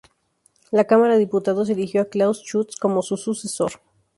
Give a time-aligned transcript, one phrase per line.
[0.71, 3.73] La Cámara de Diputados eligió a Klaus Schütz como su sucesor.